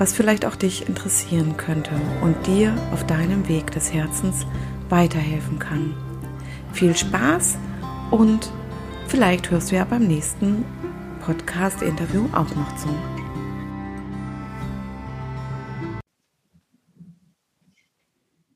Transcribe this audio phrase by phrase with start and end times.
[0.00, 1.90] was vielleicht auch dich interessieren könnte
[2.22, 4.46] und dir auf deinem Weg des Herzens
[4.88, 5.94] weiterhelfen kann.
[6.72, 7.58] Viel Spaß
[8.10, 8.50] und
[9.08, 10.64] vielleicht hörst du ja beim nächsten
[11.20, 12.88] Podcast-Interview auch noch zu.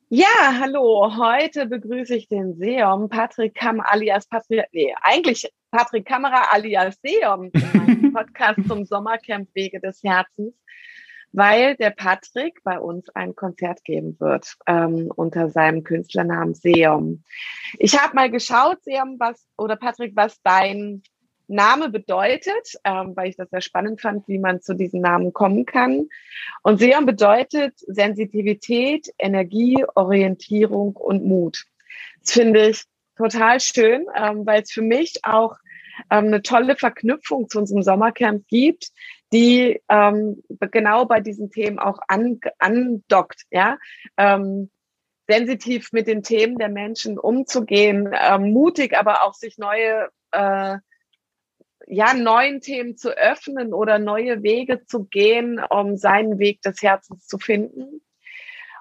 [0.08, 1.12] Ja, hallo.
[1.18, 7.50] Heute begrüße ich den Seom Patrick Kam alias Patrick, nee, eigentlich Patrick Kamera alias Seom
[7.52, 10.54] in meinem Podcast zum Sommercamp Wege des Herzens
[11.34, 17.24] weil der Patrick bei uns ein Konzert geben wird ähm, unter seinem Künstlernamen Seum.
[17.78, 21.02] Ich habe mal geschaut, Seum, was oder Patrick, was dein
[21.48, 25.66] Name bedeutet, ähm, weil ich das sehr spannend fand, wie man zu diesem Namen kommen
[25.66, 26.08] kann.
[26.62, 31.64] Und Seum bedeutet Sensitivität, Energie, Orientierung und Mut.
[32.20, 32.84] Das finde ich
[33.16, 35.56] total schön, ähm, weil es für mich auch
[36.10, 38.90] ähm, eine tolle Verknüpfung zu unserem Sommercamp gibt,
[39.34, 43.78] die ähm, genau bei diesen Themen auch an, andockt, ja.
[44.16, 44.70] Ähm,
[45.26, 50.76] sensitiv mit den Themen der Menschen umzugehen, ähm, mutig aber auch sich neue, äh,
[51.86, 57.26] ja, neuen Themen zu öffnen oder neue Wege zu gehen, um seinen Weg des Herzens
[57.26, 58.02] zu finden.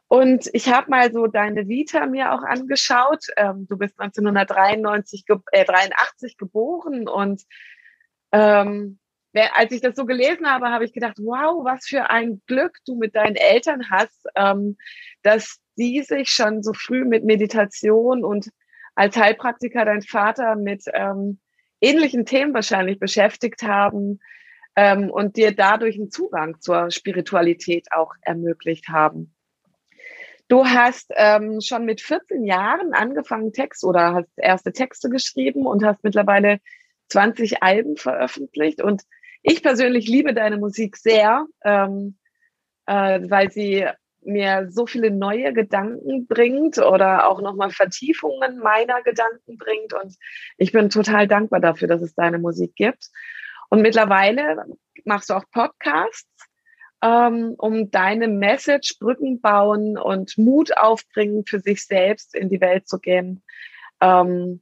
[0.07, 3.25] Und ich habe mal so deine Vita mir auch angeschaut.
[3.37, 7.41] Ähm, du bist 1993, äh, 83 geboren und
[8.31, 8.99] ähm,
[9.53, 12.95] als ich das so gelesen habe, habe ich gedacht, wow, was für ein Glück du
[12.95, 14.77] mit deinen Eltern hast, ähm,
[15.23, 18.49] dass die sich schon so früh mit Meditation und
[18.95, 21.39] als Heilpraktiker dein Vater mit ähm,
[21.81, 24.19] ähnlichen Themen wahrscheinlich beschäftigt haben
[24.75, 29.33] ähm, und dir dadurch einen Zugang zur Spiritualität auch ermöglicht haben.
[30.47, 35.83] Du hast ähm, schon mit 14 Jahren angefangen, Text oder hast erste Texte geschrieben und
[35.83, 36.59] hast mittlerweile
[37.09, 39.03] 20 Alben veröffentlicht und
[39.43, 42.17] ich persönlich liebe deine Musik sehr, ähm,
[42.85, 43.85] äh, weil sie
[44.25, 49.93] mir so viele neue Gedanken bringt oder auch nochmal Vertiefungen meiner Gedanken bringt.
[49.93, 50.15] Und
[50.57, 53.09] ich bin total dankbar dafür, dass es deine Musik gibt.
[53.69, 54.65] Und mittlerweile
[55.03, 56.49] machst du auch Podcasts,
[57.01, 62.87] ähm, um deine Message, Brücken bauen und Mut aufbringen, für sich selbst in die Welt
[62.87, 63.43] zu gehen,
[63.99, 64.61] ähm,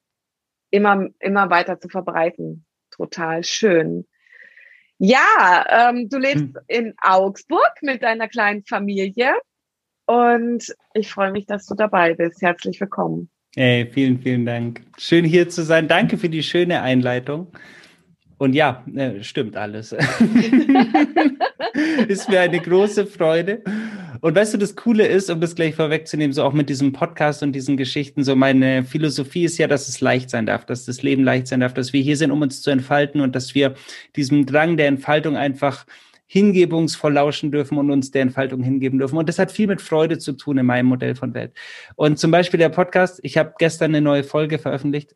[0.72, 2.66] immer, immer weiter zu verbreiten.
[2.90, 4.08] Total schön.
[5.03, 6.57] Ja, ähm, du lebst hm.
[6.67, 9.34] in Augsburg mit deiner kleinen Familie
[10.06, 10.63] und
[10.94, 12.39] ich freue mich, dass du dabei bist.
[12.44, 13.28] Herzlich willkommen.
[13.56, 14.81] Hey, vielen, vielen Dank.
[15.00, 15.88] Schön hier zu sein.
[15.88, 17.47] Danke für die schöne Einleitung.
[18.41, 19.91] Und ja, äh, stimmt alles.
[22.07, 23.62] Ist mir eine große Freude.
[24.19, 27.44] Und weißt du, das Coole ist, um das gleich vorwegzunehmen, so auch mit diesem Podcast
[27.44, 31.03] und diesen Geschichten, so meine Philosophie ist ja, dass es leicht sein darf, dass das
[31.03, 33.75] Leben leicht sein darf, dass wir hier sind, um uns zu entfalten und dass wir
[34.16, 35.85] diesem Drang der Entfaltung einfach
[36.25, 39.18] hingebungsvoll lauschen dürfen und uns der Entfaltung hingeben dürfen.
[39.18, 41.53] Und das hat viel mit Freude zu tun in meinem Modell von Welt.
[41.96, 45.13] Und zum Beispiel der Podcast, ich habe gestern eine neue Folge veröffentlicht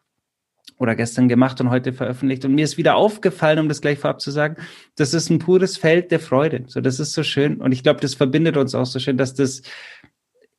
[0.78, 2.46] oder gestern gemacht und heute veröffentlicht.
[2.46, 4.58] Und mir ist wieder aufgefallen, um das gleich vorab zu sagen,
[4.96, 6.64] das ist ein pures Feld der Freude.
[6.68, 7.62] So, das ist so schön.
[7.62, 9.62] Und ich glaube, das verbindet uns auch so schön, dass das,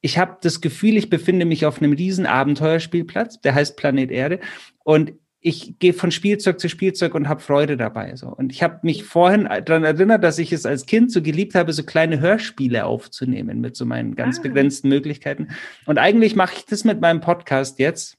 [0.00, 4.40] ich habe das Gefühl, ich befinde mich auf einem riesen Abenteuerspielplatz, der heißt Planet Erde.
[4.84, 8.16] Und ich gehe von Spielzeug zu Spielzeug und habe Freude dabei.
[8.16, 8.26] So.
[8.26, 11.72] Und ich habe mich vorhin daran erinnert, dass ich es als Kind so geliebt habe,
[11.72, 14.42] so kleine Hörspiele aufzunehmen mit so meinen ganz ah.
[14.42, 15.48] begrenzten Möglichkeiten.
[15.84, 18.18] Und eigentlich mache ich das mit meinem Podcast jetzt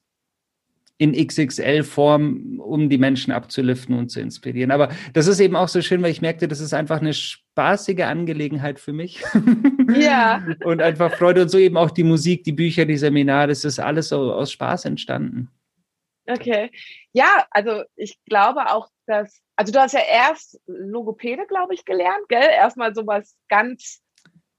[0.99, 4.71] in XXL-Form, um die Menschen abzuliften und zu inspirieren.
[4.71, 8.01] Aber das ist eben auch so schön, weil ich merkte, das ist einfach eine spaßige
[8.01, 9.23] Angelegenheit für mich.
[9.89, 10.45] Ja.
[10.65, 13.79] und einfach Freude und so eben auch die Musik, die Bücher, die Seminare, das ist
[13.79, 15.49] alles so aus Spaß entstanden.
[16.27, 16.71] Okay.
[17.13, 22.27] Ja, also ich glaube auch, dass, also du hast ja erst Logopäde, glaube ich, gelernt,
[22.27, 22.49] gell?
[22.51, 24.01] Erstmal sowas ganz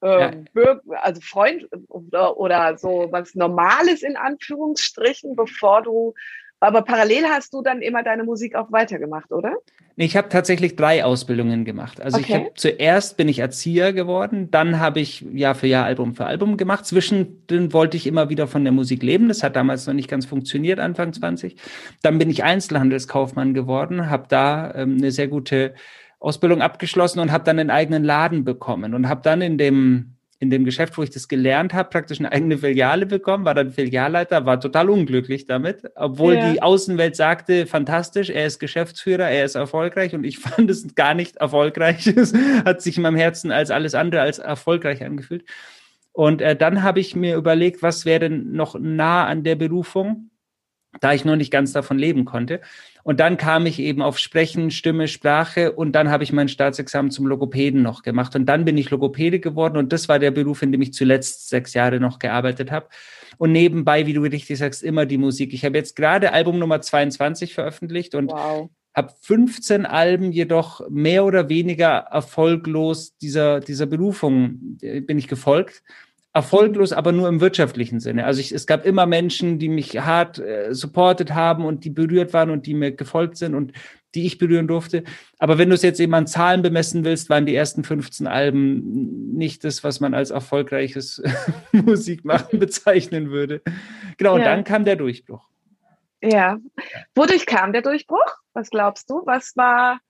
[0.03, 0.81] ähm, ja.
[1.03, 6.15] also Freund oder, oder so was Normales in Anführungsstrichen, bevor du
[6.61, 9.57] Aber parallel hast du dann immer deine Musik auch weitergemacht, oder?
[9.97, 12.01] Ich habe tatsächlich drei Ausbildungen gemacht.
[12.01, 12.27] Also okay.
[12.27, 16.27] ich habe zuerst bin ich Erzieher geworden, dann habe ich Jahr für Jahr Album für
[16.27, 16.85] Album gemacht.
[16.87, 19.29] Zwischendrin wollte ich immer wieder von der Musik leben.
[19.29, 21.57] Das hat damals noch nicht ganz funktioniert, Anfang 20.
[22.03, 25.75] Dann bin ich Einzelhandelskaufmann geworden, habe da ähm, eine sehr gute
[26.21, 30.51] Ausbildung abgeschlossen und habe dann einen eigenen Laden bekommen und habe dann in dem in
[30.51, 34.47] dem Geschäft, wo ich das gelernt habe, praktisch eine eigene Filiale bekommen, war dann Filialleiter,
[34.47, 36.53] war total unglücklich damit, obwohl ja.
[36.53, 41.15] die Außenwelt sagte, fantastisch, er ist Geschäftsführer, er ist erfolgreich und ich fand es gar
[41.15, 42.07] nicht erfolgreich.
[42.07, 42.33] Es
[42.65, 45.45] hat sich in meinem Herzen als alles andere als erfolgreich angefühlt.
[46.13, 50.31] Und äh, dann habe ich mir überlegt, was wäre denn noch nah an der Berufung,
[51.01, 52.61] da ich noch nicht ganz davon leben konnte.
[53.03, 57.11] Und dann kam ich eben auf Sprechen, Stimme, Sprache und dann habe ich mein Staatsexamen
[57.11, 58.35] zum Logopäden noch gemacht.
[58.37, 61.49] Und dann bin ich Logopäde geworden und das war der Beruf, in dem ich zuletzt
[61.49, 62.89] sechs Jahre noch gearbeitet habe.
[63.37, 65.55] Und nebenbei, wie du richtig sagst, immer die Musik.
[65.55, 68.69] Ich habe jetzt gerade Album Nummer 22 veröffentlicht und wow
[68.99, 75.85] habe 15 Alben jedoch mehr oder weniger erfolglos dieser, dieser Berufung äh, bin ich gefolgt
[76.33, 78.25] erfolglos, aber nur im wirtschaftlichen Sinne.
[78.25, 82.33] Also ich, es gab immer Menschen, die mich hart äh, supportet haben und die berührt
[82.33, 83.73] waren und die mir gefolgt sind und
[84.15, 85.05] die ich berühren durfte.
[85.39, 89.35] Aber wenn du es jetzt eben an Zahlen bemessen willst, waren die ersten 15 Alben
[89.35, 91.23] nicht das, was man als erfolgreiches
[91.73, 93.63] Musikmachen bezeichnen würde.
[94.17, 94.47] Genau, und ja.
[94.47, 95.47] dann kam der Durchbruch.
[96.23, 96.59] Ja.
[97.15, 98.37] Wodurch kam der Durchbruch?
[98.53, 99.23] Was glaubst du?
[99.25, 100.01] Was war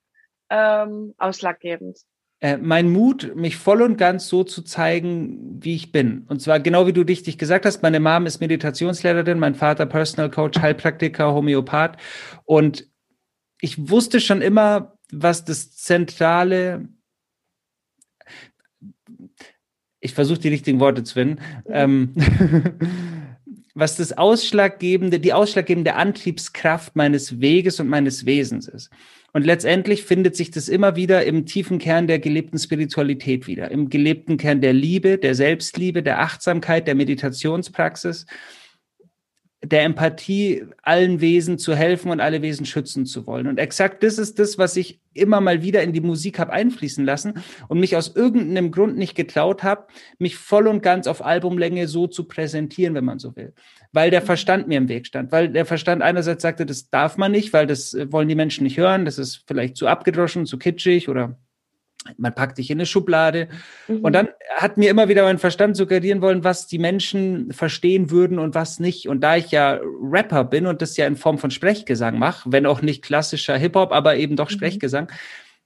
[0.50, 1.98] ähm, ausschlaggebend?
[2.40, 6.24] Äh, mein Mut, mich voll und ganz so zu zeigen, wie ich bin.
[6.28, 10.30] Und zwar genau wie du richtig gesagt hast, meine Mom ist Meditationslehrerin, mein Vater Personal
[10.30, 11.96] Coach, Heilpraktiker, Homöopath.
[12.44, 12.86] Und
[13.60, 16.88] ich wusste schon immer, was das zentrale,
[19.98, 22.14] ich versuche die richtigen Worte zu finden, ähm,
[23.74, 28.90] was das ausschlaggebende, die ausschlaggebende Antriebskraft meines Weges und meines Wesens ist.
[29.32, 33.90] Und letztendlich findet sich das immer wieder im tiefen Kern der gelebten Spiritualität wieder, im
[33.90, 38.24] gelebten Kern der Liebe, der Selbstliebe, der Achtsamkeit, der Meditationspraxis,
[39.62, 43.48] der Empathie, allen Wesen zu helfen und alle Wesen schützen zu wollen.
[43.48, 47.04] Und exakt das ist das, was ich immer mal wieder in die Musik habe einfließen
[47.04, 47.34] lassen
[47.66, 49.86] und mich aus irgendeinem Grund nicht getraut habe,
[50.18, 53.52] mich voll und ganz auf Albumlänge so zu präsentieren, wenn man so will
[53.92, 55.32] weil der Verstand mir im Weg stand.
[55.32, 58.64] Weil der Verstand einerseits sagte, das darf man nicht, weil das äh, wollen die Menschen
[58.64, 61.38] nicht hören, das ist vielleicht zu abgedroschen, zu kitschig oder
[62.16, 63.48] man packt dich in eine Schublade.
[63.86, 64.00] Mhm.
[64.00, 68.38] Und dann hat mir immer wieder mein Verstand suggerieren wollen, was die Menschen verstehen würden
[68.38, 69.08] und was nicht.
[69.08, 72.66] Und da ich ja Rapper bin und das ja in Form von Sprechgesang mache, wenn
[72.66, 74.54] auch nicht klassischer Hip-Hop, aber eben doch mhm.
[74.54, 75.12] Sprechgesang,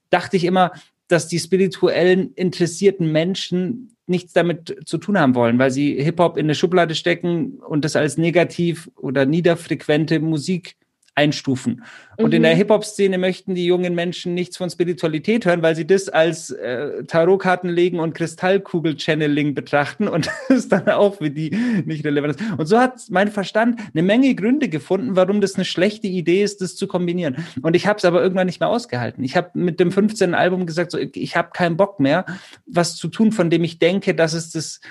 [0.09, 0.71] dachte ich immer,
[1.07, 6.45] dass die spirituellen interessierten Menschen nichts damit zu tun haben wollen, weil sie Hip-Hop in
[6.45, 10.75] eine Schublade stecken und das als negativ oder niederfrequente Musik
[11.15, 11.83] einstufen.
[12.17, 12.37] Und mhm.
[12.37, 16.51] in der Hip-Hop-Szene möchten die jungen Menschen nichts von Spiritualität hören, weil sie das als
[16.51, 21.51] äh, Tarotkarten legen und Kristallkugel-Channeling betrachten und das dann auch für die
[21.85, 22.51] nicht relevant ist.
[22.57, 26.61] Und so hat mein Verstand eine Menge Gründe gefunden, warum das eine schlechte Idee ist,
[26.61, 27.37] das zu kombinieren.
[27.61, 29.23] Und ich habe es aber irgendwann nicht mehr ausgehalten.
[29.23, 30.33] Ich habe mit dem 15.
[30.33, 32.25] Album gesagt, so, ich habe keinen Bock mehr,
[32.65, 34.81] was zu tun, von dem ich denke, dass es das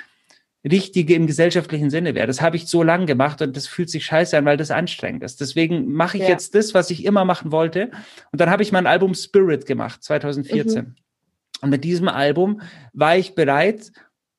[0.64, 2.26] Richtige im gesellschaftlichen Sinne wäre.
[2.26, 5.24] Das habe ich so lange gemacht und das fühlt sich scheiße an, weil das anstrengend
[5.24, 5.40] ist.
[5.40, 6.28] Deswegen mache ich ja.
[6.30, 7.90] jetzt das, was ich immer machen wollte.
[8.30, 10.84] Und dann habe ich mein Album Spirit gemacht, 2014.
[10.84, 10.94] Mhm.
[11.62, 12.60] Und mit diesem Album
[12.92, 13.92] war ich bereit,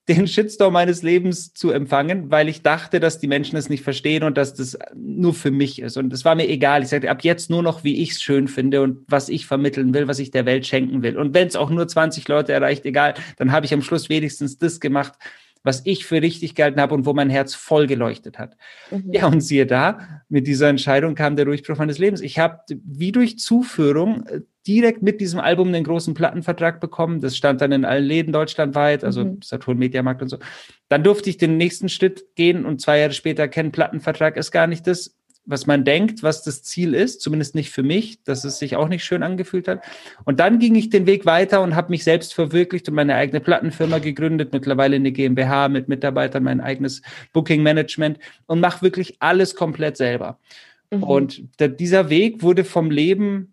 [0.09, 4.23] den Shitstorm meines Lebens zu empfangen, weil ich dachte, dass die Menschen es nicht verstehen
[4.23, 5.95] und dass das nur für mich ist.
[5.95, 6.83] Und es war mir egal.
[6.83, 9.93] Ich sagte ab jetzt nur noch, wie ich es schön finde und was ich vermitteln
[9.93, 11.17] will, was ich der Welt schenken will.
[11.17, 14.57] Und wenn es auch nur 20 Leute erreicht, egal, dann habe ich am Schluss wenigstens
[14.57, 15.13] das gemacht,
[15.63, 18.57] was ich für richtig gehalten habe und wo mein Herz voll geleuchtet hat.
[18.91, 19.13] Mhm.
[19.13, 22.21] Ja, und siehe da, mit dieser Entscheidung kam der Durchbruch meines Lebens.
[22.21, 27.21] Ich habe wie durch Zuführung äh, direkt mit diesem Album den großen Plattenvertrag bekommen.
[27.21, 29.39] Das stand dann in allen Läden deutschlandweit, also mhm.
[29.41, 30.37] Saturn Mediamarkt und so.
[30.89, 34.67] Dann durfte ich den nächsten Schritt gehen und zwei Jahre später kennen, Plattenvertrag ist gar
[34.67, 38.59] nicht das was man denkt, was das Ziel ist, zumindest nicht für mich, dass es
[38.59, 39.83] sich auch nicht schön angefühlt hat.
[40.23, 43.41] Und dann ging ich den Weg weiter und habe mich selbst verwirklicht und meine eigene
[43.41, 47.01] Plattenfirma gegründet, mittlerweile eine GmbH mit Mitarbeitern, mein eigenes
[47.33, 50.39] Booking Management und mache wirklich alles komplett selber.
[50.91, 51.03] Mhm.
[51.03, 53.52] Und der, dieser Weg wurde vom Leben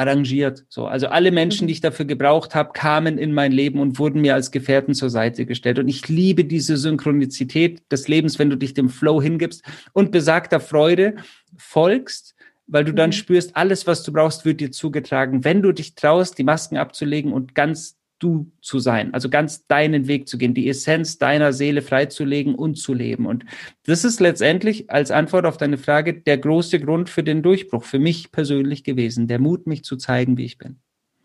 [0.00, 0.64] arrangiert.
[0.68, 4.22] So, also alle Menschen, die ich dafür gebraucht habe, kamen in mein Leben und wurden
[4.22, 5.78] mir als Gefährten zur Seite gestellt.
[5.78, 10.58] Und ich liebe diese Synchronizität des Lebens, wenn du dich dem Flow hingibst und besagter
[10.58, 11.16] Freude
[11.58, 12.34] folgst,
[12.66, 13.14] weil du dann mhm.
[13.14, 15.44] spürst, alles, was du brauchst, wird dir zugetragen.
[15.44, 20.06] Wenn du dich traust, die Masken abzulegen und ganz du zu sein, also ganz deinen
[20.06, 23.26] Weg zu gehen, die Essenz deiner Seele freizulegen und zu leben.
[23.26, 23.44] Und
[23.86, 27.98] das ist letztendlich als Antwort auf deine Frage der große Grund für den Durchbruch, für
[27.98, 30.80] mich persönlich gewesen, der Mut, mich zu zeigen, wie ich bin.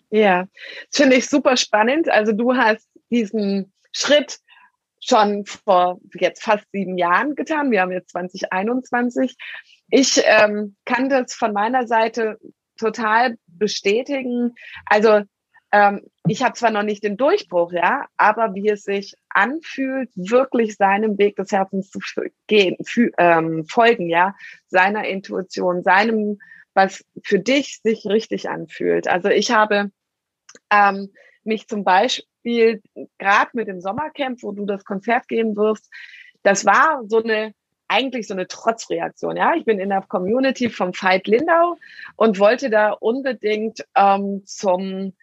[0.09, 0.47] Ja,
[0.91, 2.09] finde ich super spannend.
[2.09, 4.39] Also du hast diesen Schritt
[5.01, 7.71] schon vor jetzt fast sieben Jahren getan.
[7.71, 9.35] Wir haben jetzt 2021.
[9.89, 12.37] Ich ähm, kann das von meiner Seite
[12.77, 14.55] total bestätigen.
[14.85, 15.21] Also
[15.71, 20.75] ähm, ich habe zwar noch nicht den Durchbruch, ja, aber wie es sich anfühlt, wirklich
[20.75, 21.99] seinem Weg des Herzens zu
[22.47, 22.77] gehen,
[23.17, 24.35] ähm, folgen, ja,
[24.67, 26.39] seiner Intuition, seinem,
[26.73, 29.07] was für dich sich richtig anfühlt.
[29.07, 29.91] Also ich habe
[30.71, 31.09] ähm,
[31.43, 32.81] mich zum Beispiel
[33.17, 35.89] gerade mit dem Sommercamp, wo du das Konzert geben wirst,
[36.43, 37.53] das war so eine
[37.87, 39.37] eigentlich so eine Trotzreaktion.
[39.37, 41.77] Ja, ich bin in der Community vom Veit Lindau
[42.15, 45.13] und wollte da unbedingt ähm, zum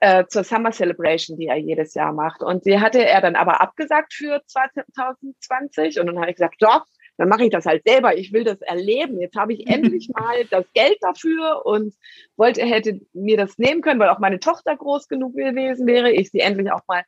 [0.00, 2.42] äh, zur Summer Celebration, die er jedes Jahr macht.
[2.42, 6.00] Und die hatte er dann aber abgesagt für 2020.
[6.00, 6.84] Und dann habe ich gesagt, doch,
[7.16, 8.16] dann mache ich das halt selber.
[8.16, 9.20] Ich will das erleben.
[9.20, 11.94] Jetzt habe ich endlich mal das Geld dafür und
[12.36, 16.10] wollte, hätte mir das nehmen können, weil auch meine Tochter groß genug gewesen wäre.
[16.12, 17.04] Ich sie endlich auch mal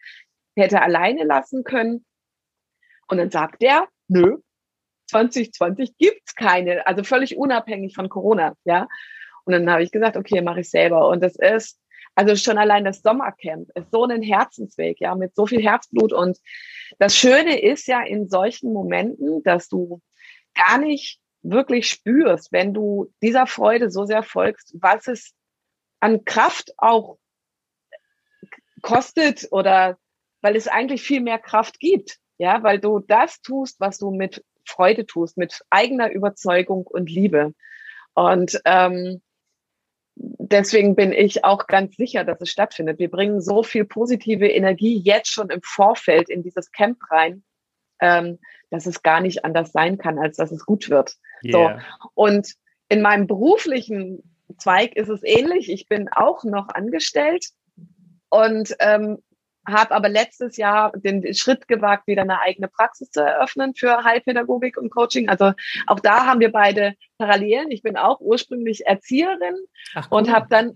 [0.57, 2.05] hätte alleine lassen können.
[3.09, 4.39] Und dann sagt er, nö,
[5.11, 8.89] 2020 gibt's keine, also völlig unabhängig von Corona, ja.
[9.45, 11.09] Und dann habe ich gesagt, okay, mache ich selber.
[11.09, 11.81] Und das ist,
[12.15, 16.13] also schon allein das Sommercamp ist so ein Herzensweg, ja, mit so viel Herzblut.
[16.13, 16.39] Und
[16.99, 20.01] das Schöne ist ja in solchen Momenten, dass du
[20.55, 25.33] gar nicht wirklich spürst, wenn du dieser Freude so sehr folgst, was es
[26.01, 27.19] an Kraft auch
[28.83, 29.99] kostet oder
[30.43, 32.19] weil es eigentlich viel mehr Kraft gibt.
[32.39, 37.55] Ja, weil du das tust, was du mit Freude tust, mit eigener Überzeugung und Liebe.
[38.15, 39.21] Und ähm,
[40.23, 42.99] deswegen bin ich auch ganz sicher, dass es stattfindet.
[42.99, 47.43] Wir bringen so viel positive Energie jetzt schon im Vorfeld in dieses Camp rein,
[48.01, 48.39] ähm,
[48.71, 51.17] dass es gar nicht anders sein kann, als dass es gut wird.
[51.45, 51.81] Yeah.
[52.01, 52.11] So.
[52.15, 52.55] Und
[52.89, 54.23] in meinem beruflichen
[54.59, 55.71] Zweig ist es ähnlich.
[55.71, 57.47] Ich bin auch noch angestellt
[58.29, 59.19] und ähm,
[59.67, 64.77] habe aber letztes Jahr den Schritt gewagt, wieder eine eigene Praxis zu eröffnen für Heilpädagogik
[64.77, 65.29] und Coaching.
[65.29, 65.53] Also
[65.87, 67.71] auch da haben wir beide Parallelen.
[67.71, 69.57] Ich bin auch ursprünglich Erzieherin
[69.95, 70.19] Ach, cool.
[70.19, 70.71] und habe dann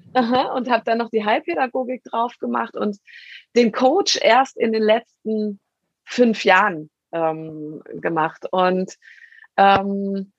[0.54, 2.98] und habe dann noch die Heilpädagogik drauf gemacht und
[3.56, 5.60] den Coach erst in den letzten
[6.04, 8.46] fünf Jahren ähm, gemacht.
[8.50, 8.96] Und
[9.56, 10.32] ähm,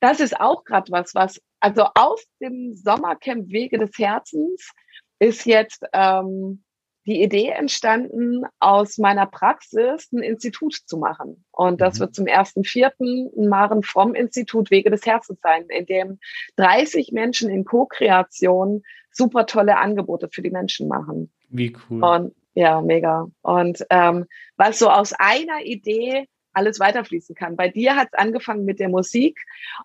[0.00, 4.72] das ist auch gerade was, was also aus dem Sommercamp Wege des Herzens
[5.18, 6.64] ist jetzt ähm,
[7.10, 11.44] die Idee entstanden, aus meiner Praxis ein Institut zu machen.
[11.50, 12.00] Und das mhm.
[12.00, 16.20] wird zum ersten Vierten ein Maren Fromm Institut Wege des Herzens sein, in dem
[16.56, 21.32] 30 Menschen in Co-Kreation super tolle Angebote für die Menschen machen.
[21.48, 22.04] Wie cool.
[22.04, 23.26] Und ja, mega.
[23.42, 24.26] Und ähm,
[24.56, 27.56] was so aus einer Idee alles weiterfließen kann.
[27.56, 29.40] Bei dir hat es angefangen mit der Musik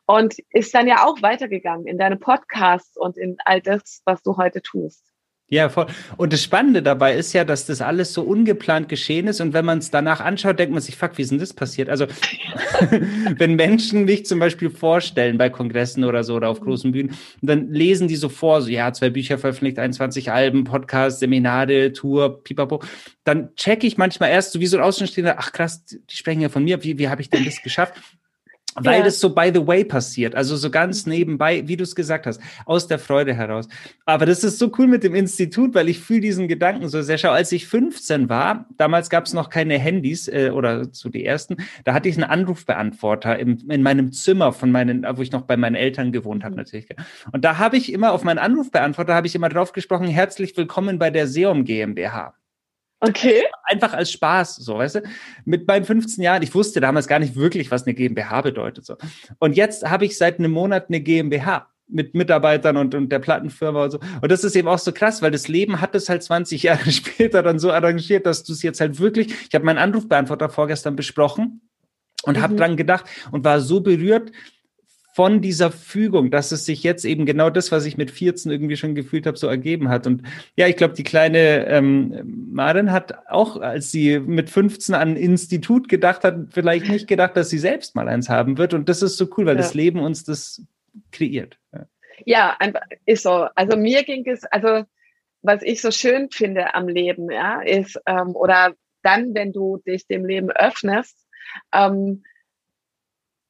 [0.06, 4.38] und ist dann ja auch weitergegangen in deine Podcasts und in all das, was du
[4.38, 5.15] heute tust.
[5.48, 5.86] Ja, voll.
[6.18, 9.42] Und das Spannende dabei ist ja, dass das alles so ungeplant geschehen ist.
[9.42, 11.88] Und wenn man es danach anschaut, denkt man sich, fuck, wie ist denn das passiert?
[11.88, 12.08] Also,
[13.38, 16.66] wenn Menschen mich zum Beispiel vorstellen bei Kongressen oder so oder auf mhm.
[16.66, 21.20] großen Bühnen, dann lesen die so vor, so, ja, zwei Bücher veröffentlicht, 21 Alben, Podcast,
[21.20, 22.82] Seminare, Tour, pipapo.
[23.24, 26.50] Dann checke ich manchmal erst so wie so ein Außenstehender, ach krass, die sprechen ja
[26.50, 27.94] von mir, wie, wie habe ich denn das geschafft?
[28.76, 29.06] Weil ja.
[29.06, 32.42] das so by the way passiert, also so ganz nebenbei, wie du es gesagt hast,
[32.66, 33.68] aus der Freude heraus.
[34.06, 37.18] Aber das ist so cool mit dem Institut, weil ich fühle diesen Gedanken so sehr.
[37.18, 41.26] Schau, als ich 15 war, damals gab es noch keine Handys äh, oder so die
[41.26, 45.44] ersten, da hatte ich einen Anrufbeantworter im, in meinem Zimmer von meinen, wo ich noch
[45.44, 46.60] bei meinen Eltern gewohnt habe mhm.
[46.60, 46.88] natürlich.
[47.32, 51.00] Und da habe ich immer auf meinen Anrufbeantworter habe ich immer drauf gesprochen: Herzlich willkommen
[51.00, 52.34] bei der Seum GmbH.
[53.08, 53.44] Okay.
[53.64, 55.04] Einfach als Spaß, so, weißt du?
[55.46, 58.96] Mit meinen 15 Jahren, ich wusste damals gar nicht wirklich, was eine GmbH bedeutet, so.
[59.40, 63.84] Und jetzt habe ich seit einem Monat eine GmbH mit Mitarbeitern und, und der Plattenfirma
[63.84, 64.00] und so.
[64.22, 66.92] Und das ist eben auch so krass, weil das Leben hat es halt 20 Jahre
[66.92, 70.96] später dann so arrangiert, dass du es jetzt halt wirklich, ich habe meinen Anrufbeantworter vorgestern
[70.96, 71.62] besprochen
[72.24, 72.42] und mhm.
[72.42, 74.32] habe dran gedacht und war so berührt,
[75.16, 78.76] von dieser Fügung, dass es sich jetzt eben genau das, was ich mit 14 irgendwie
[78.76, 80.08] schon gefühlt habe, so ergeben hat.
[80.08, 80.24] Und
[80.58, 85.16] ja, ich glaube, die kleine ähm, Maren hat auch, als sie mit 15 an ein
[85.16, 88.74] Institut gedacht hat, vielleicht nicht gedacht, dass sie selbst mal eins haben wird.
[88.74, 89.62] Und das ist so cool, weil ja.
[89.62, 90.62] das Leben uns das
[91.14, 91.58] kreiert.
[91.72, 92.58] Ja.
[92.60, 92.74] ja,
[93.06, 93.48] ist so.
[93.56, 94.84] Also mir ging es, also
[95.42, 100.08] was ich so schön finde am Leben, ja, ist, ähm, oder dann, wenn du dich
[100.08, 101.26] dem Leben öffnest,
[101.72, 102.24] ähm,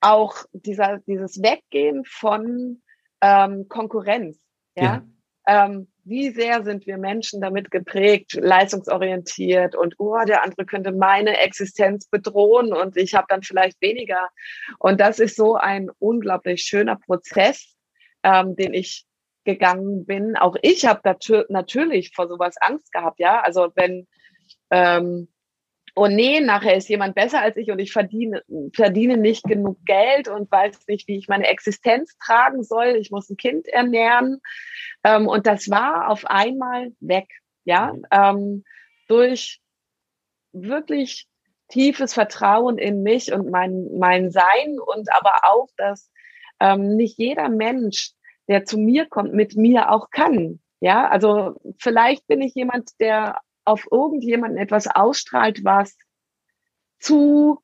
[0.05, 2.81] auch dieser, dieses Weggehen von
[3.21, 4.39] ähm, Konkurrenz.
[4.75, 4.83] Ja.
[4.83, 5.03] ja.
[5.47, 11.39] Ähm, wie sehr sind wir Menschen damit geprägt, leistungsorientiert und oh, der andere könnte meine
[11.39, 14.29] Existenz bedrohen und ich habe dann vielleicht weniger.
[14.77, 17.75] Und das ist so ein unglaublich schöner Prozess,
[18.23, 19.05] ähm, den ich
[19.45, 20.35] gegangen bin.
[20.35, 21.01] Auch ich habe
[21.49, 23.41] natürlich vor sowas Angst gehabt, ja.
[23.41, 24.07] Also wenn
[24.69, 25.27] ähm,
[25.95, 30.27] oh nee, nachher ist jemand besser als ich und ich verdiene, verdiene nicht genug Geld
[30.27, 32.97] und weiß nicht, wie ich meine Existenz tragen soll.
[32.97, 34.41] Ich muss ein Kind ernähren.
[35.03, 37.27] Ähm, und das war auf einmal weg,
[37.63, 38.05] ja, mhm.
[38.11, 38.63] ähm,
[39.07, 39.61] durch
[40.51, 41.27] wirklich
[41.69, 46.11] tiefes Vertrauen in mich und mein, mein Sein und aber auch, dass
[46.59, 48.11] ähm, nicht jeder Mensch,
[48.47, 50.59] der zu mir kommt, mit mir auch kann.
[50.81, 55.97] Ja, also vielleicht bin ich jemand, der auf irgendjemanden etwas ausstrahlt, was
[56.99, 57.59] zu,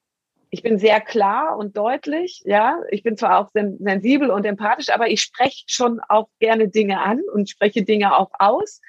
[0.50, 5.08] ich bin sehr klar und deutlich, ja, ich bin zwar auch sensibel und empathisch, aber
[5.08, 8.81] ich spreche schon auch gerne Dinge an und spreche Dinge auch aus.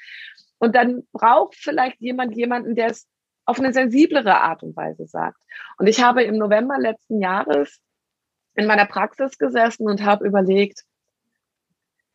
[0.59, 3.07] Und dann braucht vielleicht jemand jemanden, der es
[3.45, 5.43] auf eine sensiblere Art und Weise sagt.
[5.79, 7.81] Und ich habe im November letzten Jahres
[8.55, 10.85] in meiner Praxis gesessen und habe überlegt,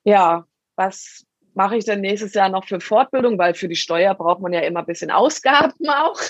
[0.04, 1.26] ja, was
[1.58, 4.60] mache ich denn nächstes Jahr noch für Fortbildung, weil für die Steuer braucht man ja
[4.60, 6.22] immer ein bisschen Ausgaben auch.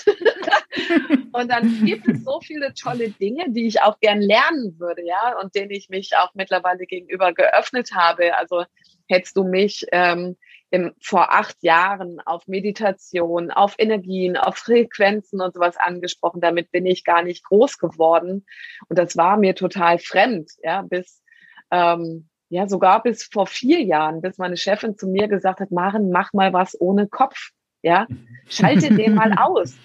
[1.32, 5.38] und dann gibt es so viele tolle Dinge, die ich auch gern lernen würde, ja,
[5.38, 8.38] und denen ich mich auch mittlerweile gegenüber geöffnet habe.
[8.38, 8.64] Also
[9.06, 10.36] hättest du mich ähm,
[10.70, 16.40] im, vor acht Jahren auf Meditation, auf Energien, auf Frequenzen und sowas angesprochen.
[16.40, 18.46] Damit bin ich gar nicht groß geworden.
[18.88, 21.22] Und das war mir total fremd, ja, bis
[21.70, 26.10] ähm, ja, sogar bis vor vier Jahren, bis meine Chefin zu mir gesagt hat, Maren,
[26.10, 27.50] mach mal was ohne Kopf.
[27.82, 28.06] Ja,
[28.48, 29.76] schalte den mal aus.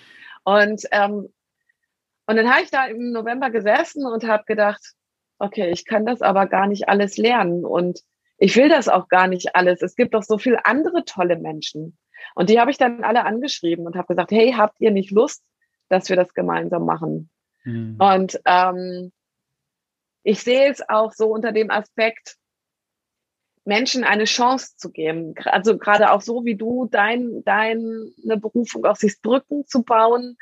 [0.43, 1.29] Und, ähm,
[2.25, 4.82] und dann habe ich da im November gesessen und habe gedacht,
[5.39, 8.00] okay, ich kann das aber gar nicht alles lernen und
[8.38, 9.82] ich will das auch gar nicht alles.
[9.82, 11.98] Es gibt doch so viele andere tolle Menschen.
[12.36, 15.43] Und die habe ich dann alle angeschrieben und habe gesagt, hey, habt ihr nicht Lust,
[15.89, 17.29] dass wir das gemeinsam machen?
[17.63, 17.98] Mhm.
[18.00, 19.12] Und ähm,
[20.24, 22.38] ich sehe es auch so unter dem Aspekt,
[23.65, 25.36] Menschen eine Chance zu geben.
[25.46, 30.38] Also gerade auch so wie du dein, deine Berufung auch siehst, Brücken zu bauen.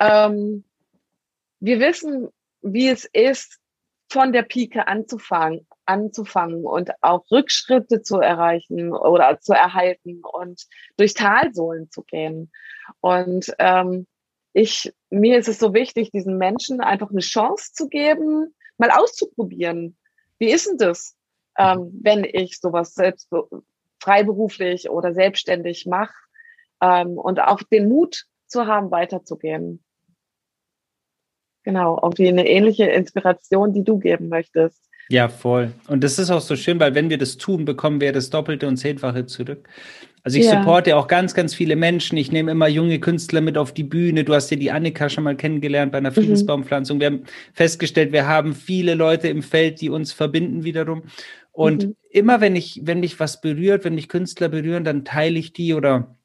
[0.00, 0.64] Ähm,
[1.60, 2.28] wir wissen,
[2.62, 3.58] wie es ist,
[4.12, 10.66] von der Pike anzufangen, anzufangen und auch Rückschritte zu erreichen oder zu erhalten und
[10.98, 12.52] durch Talsohlen zu gehen.
[13.00, 14.06] Und ähm,
[14.52, 19.96] ich, mir ist es so wichtig, diesen Menschen einfach eine Chance zu geben, mal auszuprobieren.
[20.38, 21.16] Wie ist denn das?
[21.58, 23.28] Ähm, wenn ich sowas selbst
[24.00, 26.14] freiberuflich oder selbstständig mache
[26.80, 29.82] ähm, und auch den Mut zu haben, weiterzugehen.
[31.64, 34.88] Genau, auf eine ähnliche Inspiration, die du geben möchtest.
[35.08, 35.72] Ja, voll.
[35.88, 38.66] Und das ist auch so schön, weil wenn wir das tun, bekommen wir das Doppelte
[38.66, 39.68] und Zehnfache zurück.
[40.24, 40.58] Also ich ja.
[40.58, 42.16] supporte auch ganz, ganz viele Menschen.
[42.16, 44.22] Ich nehme immer junge Künstler mit auf die Bühne.
[44.22, 46.14] Du hast ja die Annika schon mal kennengelernt bei einer mhm.
[46.14, 47.00] Friedensbaumpflanzung.
[47.00, 51.02] Wir haben festgestellt, wir haben viele Leute im Feld, die uns verbinden wiederum.
[51.52, 51.96] Und mhm.
[52.10, 55.74] immer wenn ich, wenn mich was berührt, wenn mich Künstler berühren, dann teile ich die
[55.74, 56.16] oder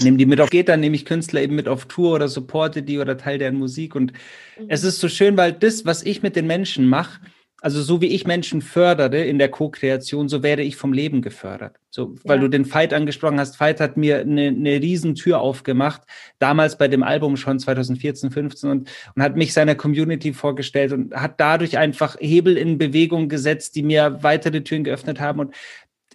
[0.00, 2.82] nehme die mit auf geht, dann nehme ich Künstler eben mit auf Tour oder supporte
[2.82, 3.94] die oder teile deren Musik.
[3.94, 4.12] Und
[4.58, 4.66] mhm.
[4.68, 7.20] es ist so schön, weil das, was ich mit den Menschen mache,
[7.64, 11.80] also so wie ich Menschen fördere in der Co-Kreation, so werde ich vom Leben gefördert.
[11.88, 12.42] So, weil ja.
[12.42, 13.56] du den Fight angesprochen hast.
[13.56, 16.02] Fight hat mir eine, eine Riesentür aufgemacht,
[16.38, 21.14] damals bei dem Album schon 2014, 15 und, und hat mich seiner Community vorgestellt und
[21.14, 25.40] hat dadurch einfach Hebel in Bewegung gesetzt, die mir weitere Türen geöffnet haben.
[25.40, 25.54] Und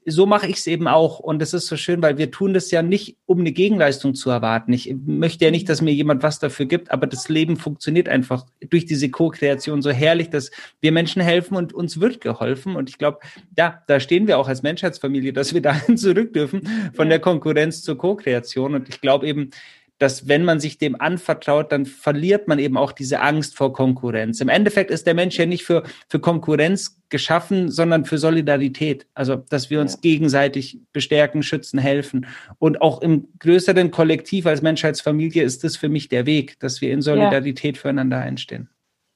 [0.10, 1.20] so mache ich es eben auch.
[1.20, 4.30] Und es ist so schön, weil wir tun das ja nicht, um eine Gegenleistung zu
[4.30, 4.74] erwarten.
[4.74, 8.46] Ich möchte ja nicht, dass mir jemand was dafür gibt, aber das Leben funktioniert einfach
[8.70, 12.76] durch diese Co-Kreation so herrlich, dass wir Menschen helfen und uns wird geholfen.
[12.76, 13.20] Und ich glaube,
[13.58, 17.82] ja, da stehen wir auch als Menschheitsfamilie, dass wir dahin zurück dürfen von der Konkurrenz
[17.82, 18.76] zur Co-Kreation.
[18.76, 19.52] Und ich glaube eben,
[20.00, 24.42] dass wenn man sich dem anvertraut, dann verliert man eben auch diese Angst vor Konkurrenz.
[24.42, 29.06] Im Endeffekt ist der Mensch ja nicht für, für Konkurrenz geschaffen, sondern für Solidarität.
[29.14, 30.00] Also, dass wir uns ja.
[30.02, 32.26] gegenseitig bestärken, schützen, helfen.
[32.58, 36.92] Und auch im größeren Kollektiv als Menschheitsfamilie ist das für mich der Weg, dass wir
[36.92, 37.82] in Solidarität ja.
[37.82, 38.70] füreinander einstehen.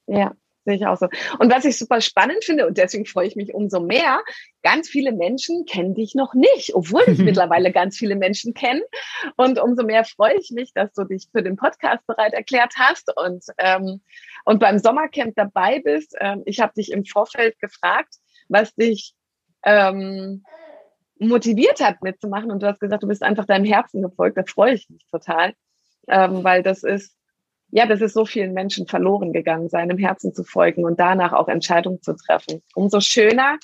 [0.06, 0.34] Ja,
[0.64, 1.08] Sehe ich auch so.
[1.38, 4.22] Und was ich super spannend finde, und deswegen freue ich mich umso mehr,
[4.62, 8.82] ganz viele Menschen kennen dich noch nicht, obwohl ich mittlerweile ganz viele Menschen kenne.
[9.36, 13.12] Und umso mehr freue ich mich, dass du dich für den Podcast bereit erklärt hast
[13.16, 14.00] und, ähm,
[14.46, 16.14] und beim Sommercamp dabei bist.
[16.18, 18.14] Ähm, ich habe dich im Vorfeld gefragt,
[18.48, 19.14] was dich
[19.64, 20.44] ähm,
[21.18, 22.50] motiviert hat, mitzumachen.
[22.50, 24.38] Und du hast gesagt, du bist einfach deinem Herzen gefolgt.
[24.38, 25.52] Da freue ich mich total,
[26.08, 27.14] ähm, weil das ist
[27.74, 31.48] ja, das ist so vielen Menschen verloren gegangen, seinem Herzen zu folgen und danach auch
[31.48, 32.62] Entscheidungen zu treffen.
[32.76, 33.58] Umso schöner,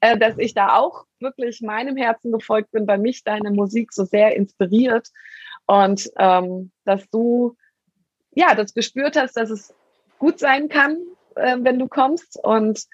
[0.00, 4.04] äh, dass ich da auch wirklich meinem Herzen gefolgt bin, weil mich deine Musik so
[4.04, 5.08] sehr inspiriert
[5.66, 7.56] und ähm, dass du
[8.36, 9.74] ja das gespürt hast, dass es
[10.20, 10.98] gut sein kann,
[11.34, 12.84] äh, wenn du kommst und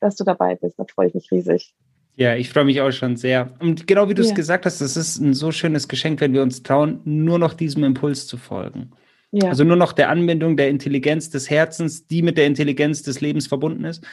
[0.00, 0.78] dass du dabei bist.
[0.78, 1.74] Da freue ich mich riesig.
[2.16, 3.54] Ja, ich freue mich auch schon sehr.
[3.60, 6.42] Und genau wie du es gesagt hast, das ist ein so schönes Geschenk, wenn wir
[6.42, 8.92] uns trauen, nur noch diesem Impuls zu folgen.
[9.30, 9.48] Ja.
[9.48, 13.46] Also nur noch der Anbindung der Intelligenz des Herzens, die mit der Intelligenz des Lebens
[13.46, 14.04] verbunden ist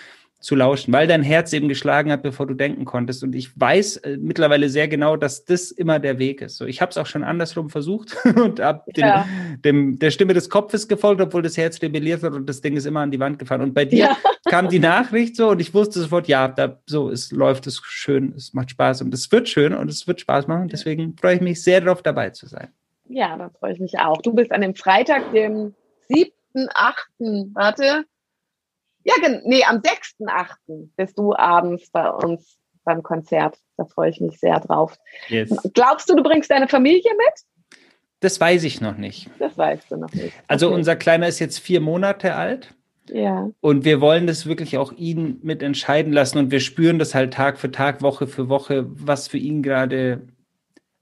[0.46, 3.24] zu lauschen, weil dein Herz eben geschlagen hat, bevor du denken konntest.
[3.24, 6.58] Und ich weiß äh, mittlerweile sehr genau, dass das immer der Weg ist.
[6.58, 9.26] So, ich habe es auch schon andersrum versucht und ab ja.
[9.64, 12.86] dem, der Stimme des Kopfes gefolgt, obwohl das Herz rebelliert hat und das Ding ist
[12.86, 13.62] immer an die Wand gefahren.
[13.62, 14.18] Und bei dir ja.
[14.50, 18.34] kam die Nachricht so und ich wusste sofort, ja, da, so, es läuft, es schön,
[18.38, 20.68] es macht Spaß und es wird schön und es wird Spaß machen.
[20.68, 22.68] Deswegen freue ich mich sehr darauf, dabei zu sein.
[23.08, 24.22] Ja, da freue ich mich auch.
[24.22, 25.76] Du bist an dem Freitag, dem
[26.10, 28.06] 7.8., warte,
[29.04, 29.14] ja,
[29.44, 30.90] nee, am 6.8.
[30.96, 33.58] bist du abends bei uns beim Konzert.
[33.78, 34.98] Da freue ich mich sehr drauf.
[35.28, 35.56] Yes.
[35.74, 37.80] Glaubst du, du bringst deine Familie mit?
[38.22, 39.30] Das weiß ich noch nicht.
[39.38, 40.34] Das weißt du noch nicht.
[40.48, 40.76] Also okay.
[40.76, 42.74] unser Kleiner ist jetzt vier Monate alt.
[43.10, 43.50] Ja.
[43.62, 47.34] Und wir wollen das wirklich auch ihn mit entscheiden lassen und wir spüren das halt
[47.34, 50.28] Tag für Tag, Woche für Woche, was für ihn gerade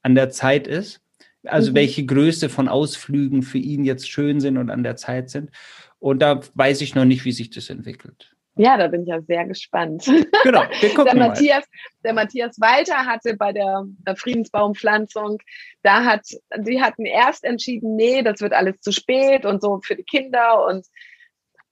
[0.02, 1.03] an der Zeit ist.
[1.46, 1.76] Also mhm.
[1.76, 5.52] welche Größe von Ausflügen für ihn jetzt schön sind und an der Zeit sind.
[6.00, 8.34] Und da weiß ich noch nicht, wie sich das entwickelt.
[8.56, 10.06] Ja, da bin ich ja sehr gespannt.
[10.44, 11.64] Genau, wir gucken der Matthias,
[12.04, 15.38] der Matthias Walter hatte bei der, der Friedensbaumpflanzung,
[15.84, 16.28] da hat,
[16.58, 20.66] die hatten erst entschieden, nee, das wird alles zu spät und so für die Kinder
[20.66, 20.86] und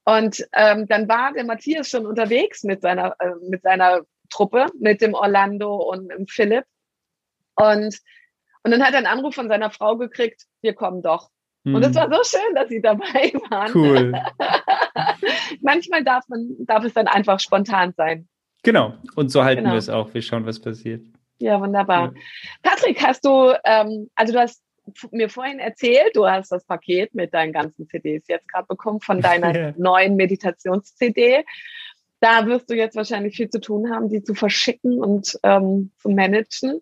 [0.04, 5.02] und ähm, dann war der Matthias schon unterwegs mit seiner äh, mit seiner Truppe, mit
[5.02, 6.64] dem Orlando und dem Philipp
[7.56, 7.98] und
[8.64, 11.30] und dann hat er einen Anruf von seiner Frau gekriegt, wir kommen doch.
[11.64, 11.94] Und es hm.
[11.94, 13.70] war so schön, dass sie dabei waren.
[13.72, 14.12] Cool.
[15.60, 18.28] Manchmal darf man, darf es dann einfach spontan sein.
[18.64, 18.94] Genau.
[19.14, 19.74] Und so halten genau.
[19.74, 20.12] wir es auch.
[20.12, 21.04] Wir schauen, was passiert.
[21.38, 22.12] Ja, wunderbar.
[22.14, 22.20] Ja.
[22.62, 24.62] Patrick, hast du, ähm, also du hast
[25.12, 29.20] mir vorhin erzählt, du hast das Paket mit deinen ganzen CDs jetzt gerade bekommen von
[29.20, 29.74] deiner ja.
[29.76, 31.44] neuen Meditations-CD.
[32.20, 36.08] Da wirst du jetzt wahrscheinlich viel zu tun haben, die zu verschicken und ähm, zu
[36.08, 36.80] managen.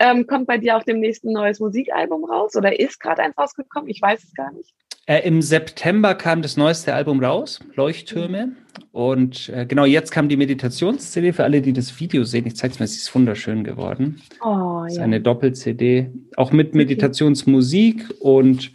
[0.00, 3.90] Ähm, kommt bei dir auch demnächst ein neues Musikalbum raus oder ist gerade eins rausgekommen?
[3.90, 4.72] Ich weiß es gar nicht.
[5.06, 8.52] Äh, Im September kam das neueste Album raus, Leuchttürme.
[8.92, 12.46] Und äh, genau jetzt kam die Meditations-CD für alle, die das Video sehen.
[12.46, 14.22] Ich zeige es mal, sie ist wunderschön geworden.
[14.42, 15.04] Oh, das ist ja.
[15.04, 18.06] eine Doppel-CD, auch mit Meditationsmusik.
[18.20, 18.72] Und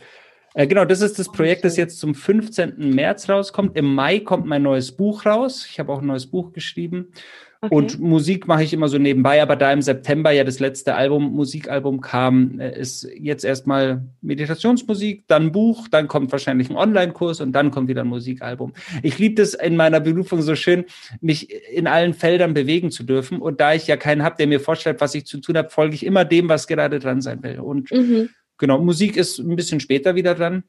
[0.56, 2.96] äh, genau, das ist das Projekt, das jetzt zum 15.
[2.96, 3.76] März rauskommt.
[3.76, 5.68] Im Mai kommt mein neues Buch raus.
[5.70, 7.12] Ich habe auch ein neues Buch geschrieben.
[7.60, 7.76] Okay.
[7.76, 11.34] Und Musik mache ich immer so nebenbei, aber da im September ja das letzte Album,
[11.34, 17.52] Musikalbum kam, äh, ist jetzt erstmal Meditationsmusik, dann Buch, dann kommt wahrscheinlich ein Online-Kurs und
[17.52, 18.74] dann kommt wieder ein Musikalbum.
[19.04, 20.86] Ich liebe das in meiner Berufung so schön,
[21.20, 23.40] mich in allen Feldern bewegen zu dürfen.
[23.40, 25.96] Und da ich ja keinen habe, der mir vorstellt, was ich zu tun habe, folge
[25.96, 27.60] ich immer dem, was gerade dran sein will.
[27.60, 28.30] Und mhm.
[28.58, 30.64] Genau, Musik ist ein bisschen später wieder dran.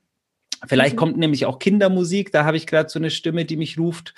[0.66, 0.98] Vielleicht mhm.
[0.98, 4.14] kommt nämlich auch Kindermusik, da habe ich gerade so eine Stimme, die mich ruft.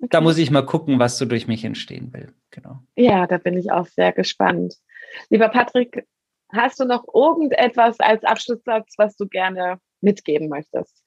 [0.00, 0.08] Okay.
[0.10, 2.32] Da muss ich mal gucken, was so durch mich entstehen will.
[2.50, 2.80] Genau.
[2.96, 4.76] Ja, da bin ich auch sehr gespannt.
[5.30, 6.06] Lieber Patrick,
[6.52, 11.02] hast du noch irgendetwas als Abschlusssatz, was du gerne mitgeben möchtest?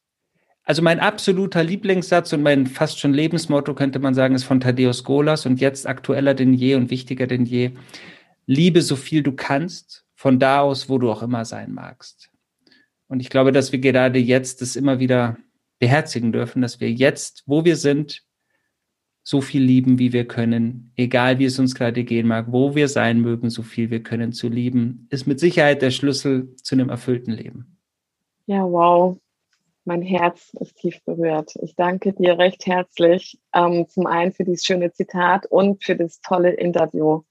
[0.63, 5.03] Also mein absoluter Lieblingssatz und mein fast schon Lebensmotto könnte man sagen, ist von Thaddeus
[5.03, 7.71] Golas und jetzt aktueller denn je und wichtiger denn je.
[8.45, 12.29] Liebe so viel du kannst, von da aus, wo du auch immer sein magst.
[13.07, 15.37] Und ich glaube, dass wir gerade jetzt das immer wieder
[15.79, 18.21] beherzigen dürfen, dass wir jetzt, wo wir sind,
[19.23, 22.87] so viel lieben, wie wir können, egal wie es uns gerade gehen mag, wo wir
[22.87, 26.89] sein mögen, so viel wir können zu lieben, ist mit Sicherheit der Schlüssel zu einem
[26.89, 27.79] erfüllten Leben.
[28.45, 29.17] Ja, wow.
[29.85, 31.55] Mein Herz ist tief berührt.
[31.63, 36.21] Ich danke dir recht herzlich, ähm, zum einen für dieses schöne Zitat und für das
[36.21, 37.23] tolle Interview.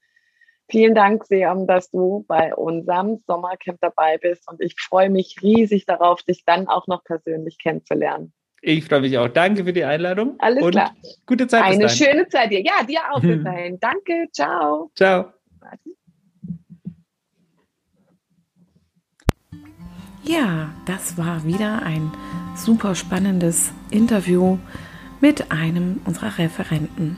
[0.71, 5.85] Vielen Dank, Seam, dass du bei unserem Sommercamp dabei bist und ich freue mich riesig
[5.85, 8.31] darauf, dich dann auch noch persönlich kennenzulernen.
[8.61, 9.27] Ich freue mich auch.
[9.27, 10.35] Danke für die Einladung.
[10.39, 10.95] Alles und klar.
[11.25, 11.63] Gute Zeit.
[11.63, 12.61] Eine schöne Zeit dir.
[12.61, 13.79] Ja, dir auch bis dahin.
[13.81, 14.27] Danke.
[14.31, 14.89] Ciao.
[14.95, 15.25] Ciao.
[20.23, 22.13] Ja, das war wieder ein
[22.55, 24.57] super spannendes Interview
[25.19, 27.17] mit einem unserer Referenten.